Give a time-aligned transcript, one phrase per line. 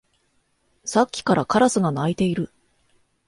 [0.83, 2.51] さっきからカラスが鳴いている